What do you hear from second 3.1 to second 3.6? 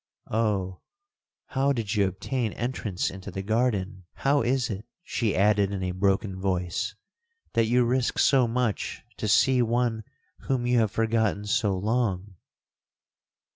into the